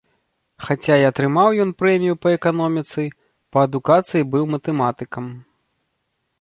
Хаця 0.69 0.95
і 1.01 1.03
атрымаў 1.09 1.49
ён 1.65 1.73
прэмію 1.81 2.15
па 2.25 2.33
эканоміцы, 2.39 3.05
па 3.53 3.59
адукацыі 3.69 4.29
быў 4.35 4.43
матэматыкам. 4.57 5.25